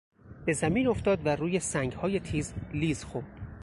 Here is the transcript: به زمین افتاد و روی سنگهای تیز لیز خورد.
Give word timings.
به 0.45 0.53
زمین 0.53 0.87
افتاد 0.87 1.25
و 1.25 1.29
روی 1.29 1.59
سنگهای 1.59 2.19
تیز 2.19 2.53
لیز 2.73 3.03
خورد. 3.03 3.41